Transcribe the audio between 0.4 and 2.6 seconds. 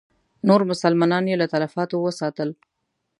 نور مسلمانان یې له تلفاتو وساتل.